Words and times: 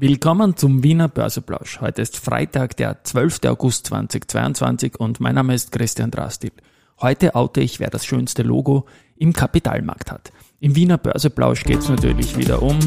Willkommen 0.00 0.56
zum 0.56 0.84
Wiener 0.84 1.08
Börseplausch. 1.08 1.80
Heute 1.80 2.02
ist 2.02 2.18
Freitag, 2.18 2.76
der 2.76 3.02
12. 3.02 3.40
August 3.46 3.88
2022 3.88 4.94
und 5.00 5.18
mein 5.18 5.34
Name 5.34 5.56
ist 5.56 5.72
Christian 5.72 6.12
Drastil. 6.12 6.52
Heute 7.00 7.34
oute 7.34 7.60
ich, 7.60 7.80
wer 7.80 7.90
das 7.90 8.06
schönste 8.06 8.44
Logo 8.44 8.86
im 9.16 9.32
Kapitalmarkt 9.32 10.12
hat. 10.12 10.30
Im 10.60 10.76
Wiener 10.76 10.98
Börseplausch 10.98 11.64
geht 11.64 11.80
es 11.80 11.88
natürlich 11.88 12.36
wieder 12.36 12.62
um 12.62 12.78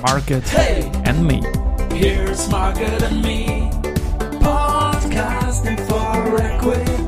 Market 0.00 0.42
hey, 0.56 0.90
and 1.06 1.22
Me. 1.24 1.42
Here's 1.92 2.48
Market 2.48 3.02
and 3.02 3.22
Me. 3.22 3.68
Podcasting 4.40 5.76
for 5.86 6.38
Equity. 6.38 7.03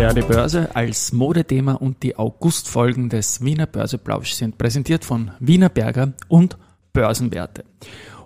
Ja, 0.00 0.14
die 0.14 0.22
Börse 0.22 0.74
als 0.74 1.12
Modethema 1.12 1.74
und 1.74 2.02
die 2.02 2.16
Augustfolgen 2.16 3.10
des 3.10 3.44
Wiener 3.44 3.66
Börseplausch 3.66 4.32
sind 4.32 4.56
präsentiert 4.56 5.04
von 5.04 5.32
Wiener 5.40 5.68
Berger 5.68 6.14
und 6.26 6.56
Börsenwerte. 6.94 7.64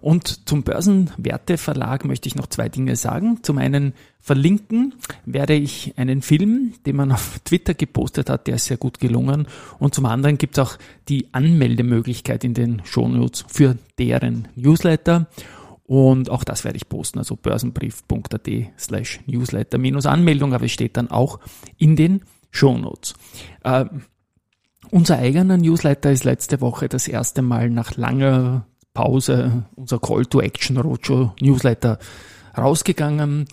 Und 0.00 0.48
zum 0.48 0.62
Börsenwerteverlag 0.62 2.04
möchte 2.04 2.28
ich 2.28 2.36
noch 2.36 2.46
zwei 2.46 2.68
Dinge 2.68 2.94
sagen. 2.94 3.40
Zum 3.42 3.58
einen 3.58 3.94
verlinken 4.20 4.94
werde 5.26 5.54
ich 5.54 5.94
einen 5.96 6.22
Film, 6.22 6.74
den 6.86 6.94
man 6.94 7.10
auf 7.10 7.40
Twitter 7.44 7.74
gepostet 7.74 8.30
hat, 8.30 8.46
der 8.46 8.54
ist 8.54 8.66
sehr 8.66 8.76
gut 8.76 9.00
gelungen. 9.00 9.48
Und 9.80 9.96
zum 9.96 10.06
anderen 10.06 10.38
gibt 10.38 10.56
es 10.56 10.64
auch 10.64 10.78
die 11.08 11.26
Anmeldemöglichkeit 11.32 12.44
in 12.44 12.54
den 12.54 12.82
Shownotes 12.84 13.46
für 13.48 13.76
deren 13.98 14.46
Newsletter. 14.54 15.26
Und 15.86 16.30
auch 16.30 16.44
das 16.44 16.64
werde 16.64 16.76
ich 16.76 16.88
posten, 16.88 17.18
also 17.18 17.36
börsenbrief.at 17.36 18.48
slash 18.78 19.20
newsletter 19.26 19.78
minus 19.78 20.06
Anmeldung, 20.06 20.54
aber 20.54 20.64
es 20.64 20.72
steht 20.72 20.96
dann 20.96 21.10
auch 21.10 21.40
in 21.76 21.94
den 21.94 22.22
Shownotes. 22.50 23.14
Äh, 23.62 23.84
unser 24.90 25.18
eigener 25.18 25.56
Newsletter 25.56 26.10
ist 26.10 26.24
letzte 26.24 26.60
Woche 26.60 26.88
das 26.88 27.08
erste 27.08 27.42
Mal 27.42 27.68
nach 27.68 27.96
langer 27.96 28.66
Pause, 28.94 29.64
unser 29.74 29.98
Call 29.98 30.24
to 30.24 30.40
Action 30.40 30.78
Roadshow 30.78 31.32
Newsletter 31.40 31.98
rausgegangen. 32.56 33.46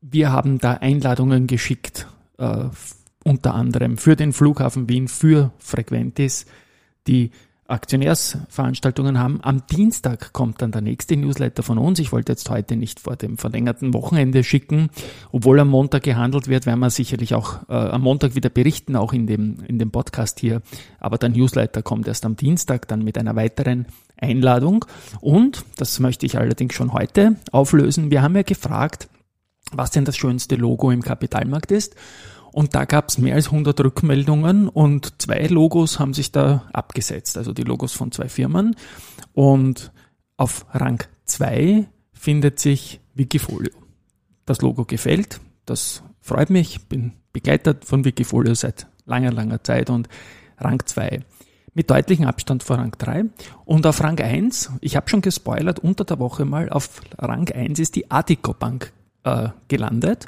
Wir 0.00 0.32
haben 0.32 0.58
da 0.58 0.74
Einladungen 0.74 1.46
geschickt, 1.46 2.06
äh, 2.38 2.64
unter 3.24 3.54
anderem 3.54 3.96
für 3.96 4.16
den 4.16 4.32
Flughafen 4.32 4.88
Wien, 4.88 5.08
für 5.08 5.52
Frequentis, 5.58 6.46
die 7.06 7.30
Aktionärsveranstaltungen 7.68 9.18
haben. 9.18 9.40
Am 9.42 9.66
Dienstag 9.66 10.32
kommt 10.32 10.62
dann 10.62 10.72
der 10.72 10.80
nächste 10.80 11.16
Newsletter 11.16 11.62
von 11.62 11.76
uns. 11.76 11.98
Ich 11.98 12.12
wollte 12.12 12.32
jetzt 12.32 12.48
heute 12.48 12.76
nicht 12.76 12.98
vor 12.98 13.16
dem 13.16 13.36
verlängerten 13.36 13.92
Wochenende 13.92 14.42
schicken, 14.42 14.88
obwohl 15.32 15.60
am 15.60 15.68
Montag 15.68 16.02
gehandelt 16.02 16.48
wird, 16.48 16.64
werden 16.64 16.80
wir 16.80 16.90
sicherlich 16.90 17.34
auch 17.34 17.68
äh, 17.68 17.74
am 17.74 18.02
Montag 18.02 18.34
wieder 18.34 18.48
berichten, 18.48 18.96
auch 18.96 19.12
in 19.12 19.26
dem, 19.26 19.58
in 19.66 19.78
dem 19.78 19.90
Podcast 19.90 20.40
hier. 20.40 20.62
Aber 20.98 21.18
der 21.18 21.28
Newsletter 21.28 21.82
kommt 21.82 22.08
erst 22.08 22.24
am 22.24 22.36
Dienstag, 22.36 22.88
dann 22.88 23.04
mit 23.04 23.18
einer 23.18 23.36
weiteren 23.36 23.86
Einladung. 24.16 24.86
Und, 25.20 25.64
das 25.76 26.00
möchte 26.00 26.24
ich 26.24 26.38
allerdings 26.38 26.74
schon 26.74 26.94
heute 26.94 27.36
auflösen, 27.52 28.10
wir 28.10 28.22
haben 28.22 28.34
ja 28.34 28.42
gefragt, 28.42 29.08
was 29.72 29.90
denn 29.90 30.06
das 30.06 30.16
schönste 30.16 30.56
Logo 30.56 30.90
im 30.90 31.02
Kapitalmarkt 31.02 31.70
ist. 31.70 31.94
Und 32.52 32.74
da 32.74 32.84
gab 32.84 33.08
es 33.08 33.18
mehr 33.18 33.34
als 33.34 33.46
100 33.46 33.80
Rückmeldungen 33.80 34.68
und 34.68 35.20
zwei 35.20 35.46
Logos 35.46 35.98
haben 35.98 36.14
sich 36.14 36.32
da 36.32 36.68
abgesetzt, 36.72 37.36
also 37.36 37.52
die 37.52 37.62
Logos 37.62 37.92
von 37.92 38.12
zwei 38.12 38.28
Firmen. 38.28 38.76
Und 39.32 39.92
auf 40.36 40.66
Rang 40.72 41.02
2 41.26 41.86
findet 42.12 42.58
sich 42.58 43.00
Wikifolio. 43.14 43.72
Das 44.46 44.60
Logo 44.62 44.84
gefällt, 44.84 45.40
das 45.66 46.02
freut 46.20 46.50
mich, 46.50 46.86
bin 46.88 47.12
begleitet 47.32 47.84
von 47.84 48.04
Wikifolio 48.04 48.54
seit 48.54 48.86
langer, 49.04 49.32
langer 49.32 49.62
Zeit 49.62 49.90
und 49.90 50.08
Rang 50.58 50.82
2 50.84 51.20
mit 51.74 51.90
deutlichem 51.90 52.26
Abstand 52.26 52.64
vor 52.64 52.78
Rang 52.78 52.92
3. 52.98 53.26
Und 53.64 53.86
auf 53.86 54.02
Rang 54.02 54.18
1, 54.18 54.72
ich 54.80 54.96
habe 54.96 55.08
schon 55.08 55.20
gespoilert, 55.20 55.78
unter 55.78 56.04
der 56.04 56.18
Woche 56.18 56.44
mal, 56.44 56.68
auf 56.70 57.02
Rang 57.18 57.48
1 57.48 57.78
ist 57.78 57.94
die 57.94 58.10
Artico 58.10 58.52
Bank 58.52 58.92
äh, 59.22 59.50
gelandet. 59.68 60.26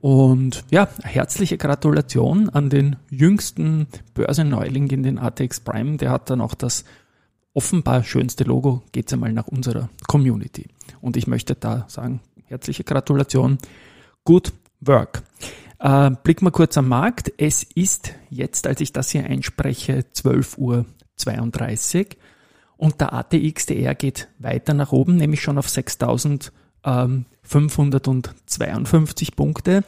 Und 0.00 0.64
ja, 0.70 0.88
herzliche 1.02 1.58
Gratulation 1.58 2.48
an 2.48 2.70
den 2.70 2.96
jüngsten 3.10 3.86
Börsenneuling 4.14 4.88
in 4.88 5.02
den 5.02 5.18
ATX 5.18 5.60
Prime. 5.60 5.98
Der 5.98 6.10
hat 6.10 6.30
dann 6.30 6.40
auch 6.40 6.54
das 6.54 6.84
offenbar 7.52 8.02
schönste 8.02 8.44
Logo. 8.44 8.82
Geht's 8.92 9.12
einmal 9.12 9.32
nach 9.32 9.48
unserer 9.48 9.90
Community. 10.06 10.68
Und 11.02 11.16
ich 11.16 11.26
möchte 11.26 11.54
da 11.54 11.84
sagen, 11.88 12.20
herzliche 12.44 12.84
Gratulation. 12.84 13.58
Good 14.24 14.52
work. 14.80 15.22
Äh, 15.78 16.10
blick 16.22 16.40
mal 16.40 16.50
kurz 16.50 16.78
am 16.78 16.88
Markt. 16.88 17.32
Es 17.36 17.62
ist 17.62 18.14
jetzt, 18.30 18.66
als 18.66 18.80
ich 18.80 18.92
das 18.92 19.10
hier 19.10 19.24
einspreche, 19.24 20.04
12.32 20.14 20.56
Uhr. 20.58 20.86
Und 22.78 23.00
der 23.02 23.12
ATX 23.12 23.66
DR 23.66 23.94
geht 23.94 24.28
weiter 24.38 24.72
nach 24.72 24.92
oben, 24.92 25.16
nämlich 25.16 25.42
schon 25.42 25.58
auf 25.58 25.68
6000 25.68 26.52
ähm, 26.84 27.24
552 27.42 29.34
Punkte. 29.34 29.82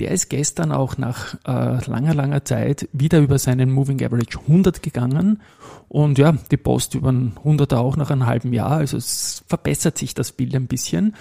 Der 0.00 0.10
ist 0.10 0.28
gestern 0.28 0.72
auch 0.72 0.98
nach 0.98 1.34
äh, 1.46 1.82
langer, 1.88 2.12
langer 2.12 2.44
Zeit 2.44 2.88
wieder 2.92 3.20
über 3.20 3.38
seinen 3.38 3.72
Moving 3.72 4.04
Average 4.04 4.40
100 4.40 4.82
gegangen. 4.82 5.40
Und 5.88 6.18
ja, 6.18 6.32
die 6.50 6.58
Post 6.58 6.94
über 6.94 7.08
einen 7.08 7.32
100er 7.42 7.76
auch 7.76 7.96
nach 7.96 8.10
einem 8.10 8.26
halben 8.26 8.52
Jahr. 8.52 8.72
Also 8.72 8.98
es 8.98 9.44
verbessert 9.46 9.96
sich 9.96 10.12
das 10.12 10.32
Bild 10.32 10.54
ein 10.54 10.66
bisschen. 10.66 11.14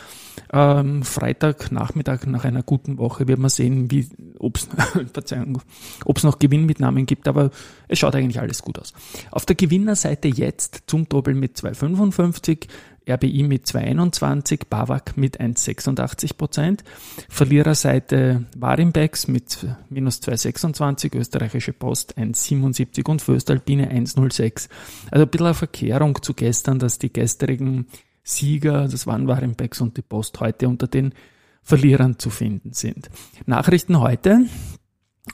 Ähm, 0.52 1.04
Freitag, 1.04 1.72
Nachmittag 1.72 2.28
nach 2.28 2.44
einer 2.44 2.64
guten 2.64 2.98
Woche 2.98 3.30
wird 3.30 3.40
man 3.40 3.50
sehen, 3.50 3.90
wie, 3.90 4.10
Verzeihung, 5.14 5.62
ob's 6.04 6.24
noch 6.24 6.40
Gewinnmitnahmen 6.40 7.06
gibt, 7.06 7.30
aber 7.30 7.52
es 7.88 8.00
schaut 8.00 8.16
eigentlich 8.16 8.42
alles 8.42 8.62
gut 8.62 8.80
aus. 8.80 8.94
Auf 9.32 9.46
der 9.46 9.56
Gewinnerseite 9.56 10.28
jetzt 10.28 10.84
zum 10.88 11.08
Doppel 11.08 11.36
mit 11.36 11.56
255, 11.56 12.68
RBI 13.10 13.44
mit 13.44 13.66
2,21, 13.66 14.62
BAWAG 14.70 15.16
mit 15.16 15.40
1,86 15.40 16.36
Prozent. 16.36 16.84
Verliererseite 17.30 18.46
Warimbex 18.58 19.28
mit 19.28 19.66
minus 19.90 20.22
2,26, 20.22 21.16
österreichische 21.16 21.74
Post 21.74 22.18
1,77 22.18 23.08
und 23.08 23.22
Föstalpine 23.22 23.92
1,06. 23.92 24.70
Also 25.12 25.26
ein 25.26 25.30
bisschen 25.30 25.46
eine 25.46 25.54
Verkehrung 25.54 26.22
zu 26.22 26.34
gestern, 26.34 26.80
dass 26.80 27.00
die 27.00 27.14
gestrigen 27.14 27.88
Sieger, 28.24 28.88
das 28.88 29.06
waren 29.06 29.28
Warimbex 29.28 29.82
und 29.82 29.98
die 29.98 30.02
Post, 30.02 30.40
heute 30.40 30.68
unter 30.68 30.88
den 30.88 31.14
Verlierern 31.62 32.18
zu 32.20 32.30
finden 32.30 32.74
sind. 32.74 33.10
Nachrichten 33.46 34.00
heute. 34.00 34.46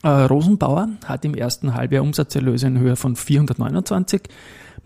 Äh, 0.04 0.08
Rosenbauer 0.08 0.90
hat 1.06 1.26
im 1.26 1.36
ersten 1.36 1.74
Halbjahr 1.74 2.04
Umsatzerlöse 2.04 2.68
in 2.68 2.80
Höhe 2.80 2.96
von 2.96 3.16
429 3.16 4.22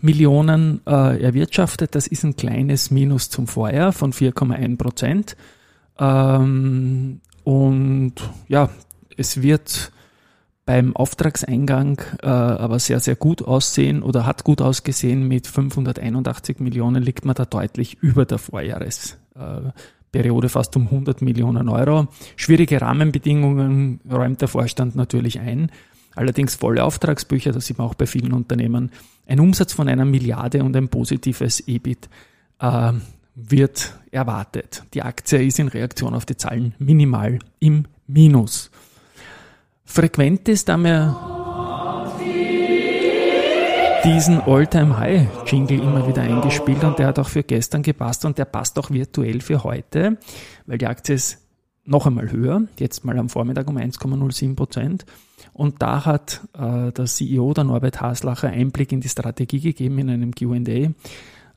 Millionen 0.00 0.80
äh, 0.86 1.22
erwirtschaftet. 1.22 1.94
Das 1.94 2.06
ist 2.06 2.24
ein 2.24 2.36
kleines 2.36 2.90
Minus 2.90 3.30
zum 3.30 3.46
Vorjahr 3.46 3.92
von 3.92 4.12
4,1 4.12 4.76
Prozent. 4.76 5.36
Ähm, 5.98 7.20
und 7.44 8.14
ja, 8.48 8.68
es 9.16 9.42
wird 9.42 9.92
beim 10.66 10.96
Auftragseingang 10.96 12.02
äh, 12.22 12.26
aber 12.26 12.80
sehr, 12.80 13.00
sehr 13.00 13.14
gut 13.14 13.42
aussehen 13.42 14.02
oder 14.02 14.26
hat 14.26 14.44
gut 14.44 14.60
ausgesehen. 14.60 15.26
Mit 15.26 15.46
581 15.46 16.58
Millionen 16.58 17.02
liegt 17.02 17.24
man 17.24 17.36
da 17.36 17.44
deutlich 17.44 18.02
über 18.02 18.24
der 18.24 18.38
Vorjahresperiode, 18.38 20.48
fast 20.48 20.76
um 20.76 20.88
100 20.88 21.22
Millionen 21.22 21.68
Euro. 21.68 22.08
Schwierige 22.34 22.80
Rahmenbedingungen 22.80 24.00
räumt 24.10 24.40
der 24.40 24.48
Vorstand 24.48 24.96
natürlich 24.96 25.38
ein. 25.38 25.70
Allerdings 26.16 26.56
volle 26.56 26.82
Auftragsbücher, 26.82 27.52
das 27.52 27.66
sieht 27.66 27.78
man 27.78 27.86
auch 27.86 27.94
bei 27.94 28.06
vielen 28.06 28.32
Unternehmen. 28.32 28.90
Ein 29.26 29.40
Umsatz 29.40 29.72
von 29.72 29.88
einer 29.88 30.04
Milliarde 30.04 30.62
und 30.62 30.76
ein 30.76 30.88
positives 30.88 31.60
EBIT 31.66 32.08
äh, 32.60 32.92
wird 33.34 33.98
erwartet. 34.10 34.84
Die 34.94 35.02
Aktie 35.02 35.44
ist 35.44 35.58
in 35.58 35.68
Reaktion 35.68 36.14
auf 36.14 36.24
die 36.24 36.36
Zahlen 36.36 36.74
minimal 36.78 37.38
im 37.58 37.86
Minus. 38.06 38.70
Frequent 39.84 40.48
ist 40.48 40.68
da 40.68 40.76
mehr 40.76 41.16
diesen 44.04 44.40
All-Time-High-Jingle 44.40 45.80
immer 45.80 46.06
wieder 46.06 46.22
eingespielt 46.22 46.84
und 46.84 46.98
der 46.98 47.08
hat 47.08 47.18
auch 47.18 47.28
für 47.28 47.42
gestern 47.42 47.82
gepasst 47.82 48.24
und 48.24 48.38
der 48.38 48.44
passt 48.44 48.78
auch 48.78 48.90
virtuell 48.90 49.40
für 49.40 49.64
heute, 49.64 50.18
weil 50.66 50.78
die 50.78 50.86
Aktie 50.86 51.16
ist 51.16 51.45
noch 51.86 52.06
einmal 52.06 52.30
höher, 52.30 52.62
jetzt 52.78 53.04
mal 53.04 53.18
am 53.18 53.28
Vormittag 53.28 53.68
um 53.68 53.76
1,07 53.76 54.54
Prozent. 54.54 55.06
Und 55.52 55.80
da 55.82 56.04
hat 56.04 56.42
äh, 56.54 56.92
der 56.92 57.06
CEO, 57.06 57.54
der 57.54 57.64
Norbert 57.64 58.00
Haslacher, 58.00 58.48
Einblick 58.48 58.92
in 58.92 59.00
die 59.00 59.08
Strategie 59.08 59.60
gegeben 59.60 59.98
in 59.98 60.10
einem 60.10 60.34
QA. 60.34 60.92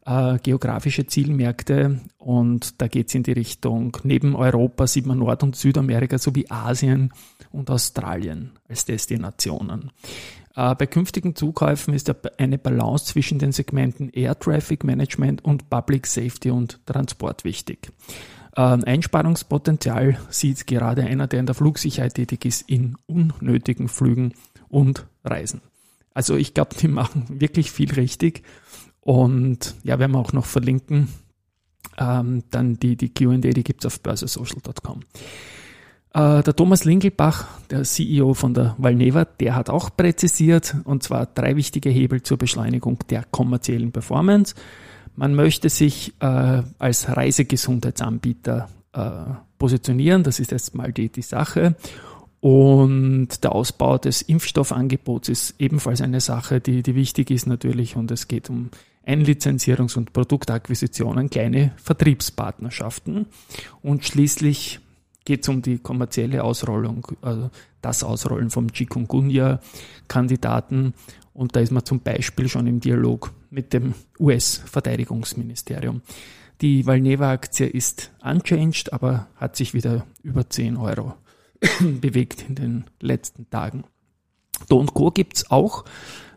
Äh, 0.06 0.40
geografische 0.42 1.06
Zielmärkte 1.06 2.00
und 2.18 2.82
da 2.82 2.88
geht 2.88 3.10
es 3.10 3.16
in 3.16 3.24
die 3.24 3.34
Richtung, 3.34 3.96
neben 4.04 4.36
Europa 4.36 4.88
sieht 4.88 5.06
man 5.06 5.20
Nord- 5.20 5.44
und 5.44 5.56
Südamerika 5.56 6.18
sowie 6.18 6.46
Asien 6.50 7.12
und 7.52 7.70
Australien 7.70 8.54
als 8.68 8.86
Destinationen. 8.86 9.92
Äh, 10.56 10.74
bei 10.76 10.88
künftigen 10.88 11.36
Zukäufen 11.36 11.94
ist 11.94 12.12
eine 12.40 12.58
Balance 12.58 13.06
zwischen 13.06 13.40
den 13.40 13.52
Segmenten 13.52 14.10
Air 14.10 14.40
Traffic 14.40 14.84
Management 14.84 15.44
und 15.44 15.70
Public 15.70 16.08
Safety 16.08 16.50
und 16.50 16.80
Transport 16.86 17.44
wichtig. 17.44 17.92
Ähm, 18.60 18.84
Einsparungspotenzial 18.86 20.18
sieht 20.30 20.68
gerade 20.68 21.06
einer, 21.06 21.28
der 21.28 21.40
in 21.40 21.46
der 21.46 21.56
Flugsicherheit 21.56 22.16
tätig 22.16 22.44
ist, 22.44 22.70
in 22.70 22.98
unnötigen 23.06 23.88
Flügen 23.88 24.34
und 24.68 25.08
Reisen. 25.24 25.62
Also 26.14 26.36
ich 26.36 26.54
glaube, 26.54 26.76
die 26.76 26.90
machen 26.90 27.26
wirklich 27.30 27.72
viel 27.72 27.94
richtig. 27.94 28.44
Und 29.00 29.76
ja, 29.84 29.98
werden 29.98 30.12
wir 30.12 30.20
auch 30.20 30.34
noch 30.34 30.46
verlinken. 30.46 31.08
Ähm, 31.98 32.44
dann 32.52 32.78
die, 32.78 32.98
die 32.98 33.14
QA, 33.14 33.38
die 33.38 33.64
gibt 33.64 33.86
es 33.86 33.86
auf 33.86 34.02
börsesocial.com. 34.02 35.04
Äh, 36.14 36.44
der 36.44 36.54
Thomas 36.54 36.84
Lingelbach, 36.84 37.48
der 37.70 37.84
CEO 37.84 38.34
von 38.34 38.54
der 38.54 38.76
Valneva, 38.78 39.24
der 39.24 39.56
hat 39.56 39.70
auch 39.70 39.90
präzisiert, 39.96 40.76
und 40.84 41.02
zwar 41.02 41.28
drei 41.28 41.56
wichtige 41.56 41.90
Hebel 41.90 42.24
zur 42.24 42.38
Beschleunigung 42.38 43.00
der 43.10 43.24
kommerziellen 43.24 43.94
Performance. 43.94 44.54
Man 45.16 45.36
möchte 45.36 45.70
sich 45.70 46.14
äh, 46.20 46.64
als 46.78 47.16
Reisegesundheitsanbieter 47.16 48.70
äh, 48.94 49.10
positionieren, 49.58 50.24
das 50.24 50.40
ist 50.40 50.52
jetzt 50.52 50.76
mal 50.76 50.92
die, 50.92 51.10
die 51.10 51.22
Sache. 51.22 51.76
Und 52.42 53.44
der 53.44 53.52
Ausbau 53.52 53.98
des 53.98 54.22
Impfstoffangebots 54.22 55.28
ist 55.28 55.56
ebenfalls 55.60 56.02
eine 56.02 56.22
Sache, 56.22 56.62
die, 56.62 56.84
die 56.84 56.96
wichtig 56.96 57.32
ist 57.32 57.48
natürlich. 57.48 57.98
Und 57.98 58.12
es 58.12 58.30
geht 58.30 58.50
um 58.50 58.70
Einlizenzierungs- 59.06 59.98
und 59.98 60.14
Produktakquisitionen, 60.14 61.30
kleine 61.30 61.74
Vertriebspartnerschaften. 61.76 63.26
Und 63.82 64.06
schließlich 64.06 64.80
geht 65.26 65.44
es 65.44 65.50
um 65.50 65.62
die 65.62 65.80
kommerzielle 65.80 66.44
Ausrollung, 66.44 67.06
also 67.22 67.50
das 67.82 68.04
Ausrollen 68.04 68.50
vom 68.50 68.72
Chikungunya-Kandidaten. 68.72 70.94
Und 71.34 71.56
da 71.56 71.60
ist 71.60 71.72
man 71.72 71.86
zum 71.86 72.00
Beispiel 72.02 72.50
schon 72.50 72.66
im 72.68 72.80
Dialog 72.80 73.32
mit 73.50 73.74
dem 73.74 73.96
US-Verteidigungsministerium. 74.20 76.02
Die 76.62 76.86
Valneva-Aktie 76.86 77.68
ist 77.68 78.12
unchanged, 78.22 78.92
aber 78.92 79.28
hat 79.36 79.56
sich 79.56 79.74
wieder 79.74 80.06
über 80.24 80.50
10 80.50 80.76
Euro 80.78 81.14
bewegt 81.80 82.46
in 82.48 82.56
den 82.56 82.86
letzten 83.00 83.50
Tagen. 83.50 83.84
Do 84.68 84.84
Co. 84.86 85.12
gibt's 85.12 85.50
auch 85.52 85.86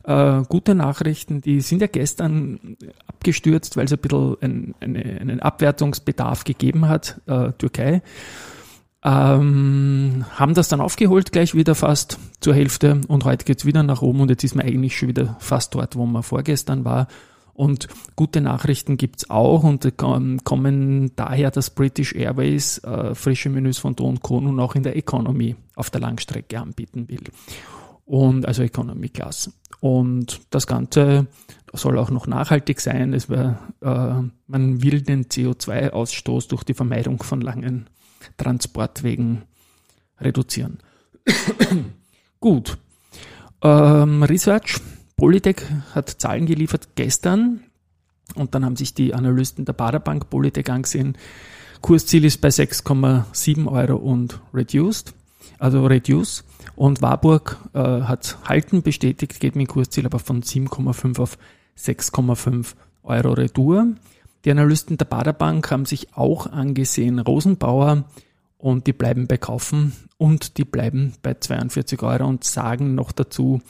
äh, 0.04 0.42
gute 0.48 0.74
Nachrichten. 0.74 1.40
Die 1.40 1.60
sind 1.60 1.80
ja 1.80 1.88
gestern 1.88 2.76
abgestürzt, 3.06 3.76
weil 3.76 3.86
es 3.86 3.92
ein 3.92 3.98
bisschen 3.98 4.36
ein, 4.40 4.74
eine, 4.80 5.20
einen 5.20 5.40
Abwertungsbedarf 5.40 6.44
gegeben 6.44 6.88
hat, 6.88 7.20
äh, 7.26 7.52
Türkei. 7.52 8.02
Ähm, 9.04 10.24
haben 10.30 10.54
das 10.54 10.68
dann 10.68 10.80
aufgeholt 10.80 11.32
gleich 11.32 11.54
wieder 11.54 11.74
fast 11.74 12.18
zur 12.40 12.54
Hälfte 12.54 13.00
und 13.08 13.24
heute 13.24 13.44
geht's 13.44 13.64
wieder 13.64 13.82
nach 13.82 14.00
oben 14.00 14.20
und 14.20 14.30
jetzt 14.30 14.44
ist 14.44 14.54
man 14.54 14.64
eigentlich 14.64 14.96
schon 14.96 15.08
wieder 15.08 15.36
fast 15.40 15.74
dort, 15.74 15.96
wo 15.96 16.06
man 16.06 16.22
vorgestern 16.22 16.84
war. 16.84 17.08
Und 17.54 17.88
gute 18.16 18.40
Nachrichten 18.40 18.96
gibt's 18.96 19.28
auch 19.28 19.62
und 19.64 19.96
kommen 19.96 21.12
daher, 21.16 21.50
dass 21.50 21.70
British 21.70 22.14
Airways 22.14 22.78
äh, 22.78 23.14
frische 23.14 23.50
Menüs 23.50 23.78
von 23.78 23.94
Don 23.94 24.20
Co. 24.20 24.40
nun 24.40 24.58
auch 24.58 24.74
in 24.74 24.84
der 24.84 24.96
Economy 24.96 25.56
auf 25.74 25.90
der 25.90 26.00
Langstrecke 26.00 26.60
anbieten 26.60 27.08
will. 27.08 27.24
Und 28.06 28.46
also 28.46 28.62
Economy 28.62 29.10
Class. 29.10 29.50
Und 29.80 30.40
das 30.50 30.66
Ganze 30.66 31.26
soll 31.72 31.98
auch 31.98 32.10
noch 32.10 32.26
nachhaltig 32.26 32.80
sein. 32.80 33.12
Es 33.12 33.28
wär, 33.28 33.58
äh, 33.80 34.28
man 34.46 34.82
will 34.82 35.02
den 35.02 35.26
CO2-Ausstoß 35.26 36.48
durch 36.48 36.62
die 36.64 36.74
Vermeidung 36.74 37.22
von 37.22 37.40
langen 37.40 37.90
Transportwegen 38.36 39.42
reduzieren. 40.20 40.78
Gut. 42.40 42.78
Ähm, 43.62 44.22
Research 44.22 44.80
Polytech 45.16 45.62
hat 45.94 46.10
Zahlen 46.10 46.46
geliefert 46.46 46.88
gestern 46.96 47.60
und 48.34 48.54
dann 48.54 48.64
haben 48.64 48.76
sich 48.76 48.94
die 48.94 49.14
Analysten 49.14 49.64
der 49.64 49.72
Baderbank 49.72 50.30
Polytech 50.30 50.70
angesehen. 50.70 51.16
Kursziel 51.80 52.24
ist 52.24 52.40
bei 52.40 52.48
6,7 52.48 53.66
Euro 53.70 53.96
und 53.96 54.40
reduced, 54.54 55.14
also 55.58 55.84
reduce. 55.86 56.44
Und 56.76 57.02
Warburg 57.02 57.58
äh, 57.74 57.78
hat 57.78 58.38
Halten 58.44 58.82
bestätigt, 58.82 59.38
geht 59.40 59.56
mit 59.56 59.68
Kursziel 59.68 60.06
aber 60.06 60.18
von 60.18 60.42
7,5 60.42 61.20
auf 61.20 61.38
6,5 61.78 62.74
Euro 63.02 63.32
Retour. 63.32 63.88
Die 64.44 64.50
Analysten 64.50 64.98
der 64.98 65.04
Baderbank 65.04 65.70
haben 65.70 65.86
sich 65.86 66.14
auch 66.14 66.46
angesehen, 66.46 67.18
Rosenbauer, 67.18 68.04
und 68.62 68.86
die 68.86 68.92
bleiben 68.92 69.26
bei 69.26 69.38
Kaufen 69.38 69.92
und 70.18 70.56
die 70.56 70.64
bleiben 70.64 71.14
bei 71.22 71.34
42 71.34 72.00
Euro 72.02 72.26
und 72.26 72.44
sagen 72.44 72.94
noch 72.94 73.10
dazu, 73.10 73.60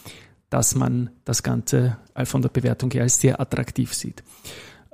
dass 0.50 0.74
man 0.74 1.08
das 1.24 1.42
Ganze 1.42 1.96
von 2.24 2.42
der 2.42 2.50
Bewertung 2.50 2.90
her 2.90 3.04
als 3.04 3.18
sehr 3.18 3.40
attraktiv 3.40 3.94
sieht. 3.94 4.22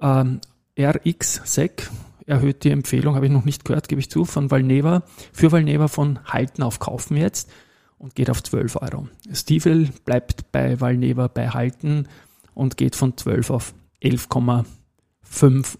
Ähm, 0.00 0.40
RX-SEC 0.78 1.90
erhöht 2.26 2.62
die 2.62 2.70
Empfehlung, 2.70 3.16
habe 3.16 3.26
ich 3.26 3.32
noch 3.32 3.44
nicht 3.44 3.64
gehört, 3.64 3.88
gebe 3.88 4.00
ich 4.00 4.08
zu, 4.08 4.24
von 4.24 4.52
Valneva, 4.52 5.02
für 5.32 5.50
Valneva 5.50 5.88
von 5.88 6.20
Halten 6.26 6.62
auf 6.62 6.78
Kaufen 6.78 7.16
jetzt 7.16 7.50
und 7.98 8.14
geht 8.14 8.30
auf 8.30 8.40
12 8.40 8.76
Euro. 8.76 9.08
Stiefel 9.32 9.88
bleibt 10.04 10.52
bei 10.52 10.80
Valneva 10.80 11.26
bei 11.26 11.48
Halten 11.48 12.06
und 12.54 12.76
geht 12.76 12.94
von 12.94 13.16
12 13.16 13.50
auf 13.50 13.74
11,5 14.00 14.64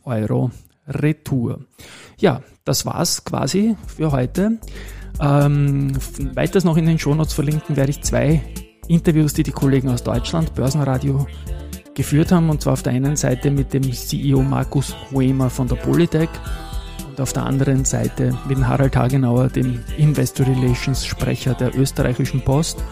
Euro 0.05 0.51
Retour. 0.87 1.61
Ja, 2.19 2.43
das 2.65 2.87
war's 2.87 3.25
quasi 3.25 3.77
für 3.87 4.13
heute. 4.13 4.59
Ähm, 5.21 5.93
weiters 6.35 6.65
noch 6.65 6.77
in 6.77 6.87
den 6.87 6.99
Shownotes 6.99 7.33
verlinken 7.33 7.77
werde 7.77 7.91
ich 7.91 8.03
zwei 8.03 8.43
Interviews, 8.89 9.35
die 9.35 9.43
die 9.43 9.53
Kollegen 9.53 9.89
aus 9.89 10.03
Deutschland, 10.03 10.55
Börsenradio, 10.55 11.27
geführt 11.95 12.33
haben. 12.33 12.49
Und 12.51 12.63
zwar 12.63 12.75
auf 12.75 12.83
der 12.83 12.93
einen 12.93 13.17
Seite 13.17 13.51
mit 13.51 13.75
dem 13.75 13.93
CEO 13.93 14.43
Markus 14.43 14.95
Huemer 15.11 15.51
von 15.51 15.69
der 15.69 15.77
Polytech 15.77 16.31
und 17.09 17.21
auf 17.21 17.33
der 17.33 17.45
anderen 17.45 17.85
Seite 17.85 18.37
mit 18.47 18.59
Harald 18.67 18.97
Hagenauer, 18.97 19.49
dem 19.49 19.81
Investor 19.97 20.47
Relations 20.47 21.05
Sprecher 21.05 21.55
der 21.55 21.77
österreichischen 21.77 22.43
Post. 22.43 22.83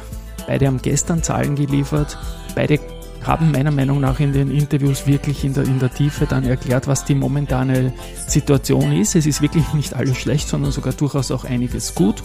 Beide 0.47 0.67
haben 0.67 0.83
gestern 0.83 1.23
Zahlen 1.23 1.55
geliefert. 1.55 2.19
Beide 2.55 2.79
haben 3.27 3.51
meiner 3.51 3.71
Meinung 3.71 4.01
nach 4.01 4.21
in 4.21 4.33
den 4.33 4.51
Interviews 4.51 5.07
wirklich 5.07 5.45
in 5.45 5.55
der, 5.55 5.65
in 5.65 5.79
der 5.79 5.93
Tiefe 5.93 6.27
dann 6.27 6.45
erklärt, 6.45 6.87
was 6.87 7.05
die 7.05 7.15
momentane 7.15 7.93
Situation 8.27 8.93
ist. 8.93 9.17
Es 9.17 9.27
ist 9.27 9.43
wirklich 9.43 9.73
nicht 9.75 9.95
alles 9.95 10.17
schlecht, 10.17 10.49
sondern 10.49 10.73
sogar 10.73 10.93
durchaus 10.93 11.31
auch 11.31 11.45
einiges 11.45 11.95
gut. 11.95 12.23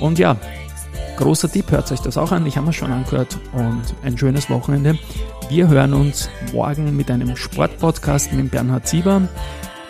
Und 0.00 0.18
ja, 0.18 0.36
Großer 1.20 1.52
Tipp, 1.52 1.70
hört 1.70 1.92
euch 1.92 2.00
das 2.00 2.16
auch 2.16 2.32
an. 2.32 2.46
Ich 2.46 2.56
habe 2.56 2.70
es 2.70 2.76
schon 2.76 2.90
angehört 2.90 3.38
und 3.52 3.82
ein 4.02 4.16
schönes 4.16 4.48
Wochenende. 4.48 4.98
Wir 5.50 5.68
hören 5.68 5.92
uns 5.92 6.30
morgen 6.54 6.96
mit 6.96 7.10
einem 7.10 7.36
Sportpodcast 7.36 8.32
mit 8.32 8.50
Bernhard 8.50 8.88
Sieber. 8.88 9.28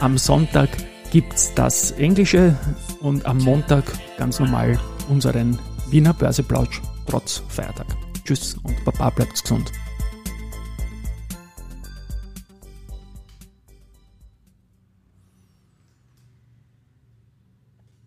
Am 0.01 0.19
Sonntag 0.19 0.71
gibt 1.13 1.35
es 1.35 1.55
das 1.55 1.93
Englische 1.93 2.57
und 3.01 3.27
am 3.27 3.39
Montag 3.39 3.85
ganz 4.19 4.41
normal 4.41 4.81
unseren 5.09 5.57
Wiener 5.89 6.15
Börseplausch 6.15 6.83
trotz 7.07 7.45
Feiertag. 7.47 7.87
Tschüss 8.25 8.57
und 8.65 8.85
Baba 8.85 9.11
bleibt 9.11 9.41
gesund. 9.41 9.71